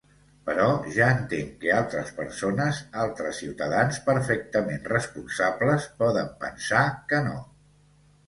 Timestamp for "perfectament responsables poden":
4.07-6.33